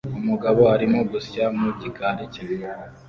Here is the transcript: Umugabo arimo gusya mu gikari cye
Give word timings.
Umugabo 0.19 0.61
arimo 0.75 0.99
gusya 1.11 1.45
mu 1.57 1.69
gikari 1.79 2.23
cye 2.33 2.43